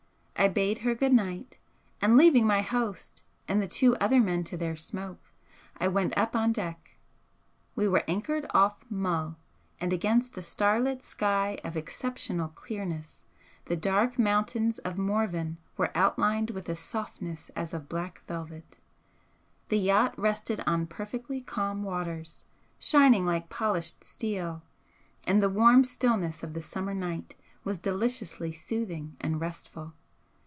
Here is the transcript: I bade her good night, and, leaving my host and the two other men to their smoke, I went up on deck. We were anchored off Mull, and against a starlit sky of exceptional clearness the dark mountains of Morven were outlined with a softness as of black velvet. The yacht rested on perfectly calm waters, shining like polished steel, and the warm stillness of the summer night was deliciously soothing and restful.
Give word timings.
I 0.37 0.47
bade 0.47 0.79
her 0.79 0.95
good 0.95 1.13
night, 1.13 1.59
and, 2.01 2.17
leaving 2.17 2.47
my 2.47 2.63
host 2.63 3.23
and 3.47 3.61
the 3.61 3.67
two 3.67 3.95
other 3.97 4.19
men 4.19 4.43
to 4.45 4.57
their 4.57 4.75
smoke, 4.75 5.21
I 5.77 5.87
went 5.87 6.17
up 6.17 6.35
on 6.35 6.51
deck. 6.51 6.95
We 7.75 7.87
were 7.87 8.03
anchored 8.07 8.47
off 8.49 8.83
Mull, 8.89 9.35
and 9.79 9.93
against 9.93 10.35
a 10.39 10.41
starlit 10.41 11.03
sky 11.03 11.59
of 11.63 11.77
exceptional 11.77 12.47
clearness 12.47 13.23
the 13.65 13.75
dark 13.75 14.17
mountains 14.17 14.79
of 14.79 14.97
Morven 14.97 15.59
were 15.77 15.95
outlined 15.95 16.49
with 16.49 16.67
a 16.69 16.75
softness 16.75 17.49
as 17.49 17.71
of 17.71 17.87
black 17.87 18.23
velvet. 18.27 18.79
The 19.69 19.77
yacht 19.77 20.17
rested 20.17 20.59
on 20.65 20.87
perfectly 20.87 21.41
calm 21.41 21.83
waters, 21.83 22.45
shining 22.79 23.27
like 23.27 23.49
polished 23.51 24.03
steel, 24.03 24.63
and 25.23 25.39
the 25.39 25.49
warm 25.51 25.83
stillness 25.83 26.41
of 26.41 26.55
the 26.55 26.63
summer 26.63 26.95
night 26.95 27.35
was 27.63 27.77
deliciously 27.77 28.51
soothing 28.51 29.15
and 29.21 29.39
restful. 29.39 29.93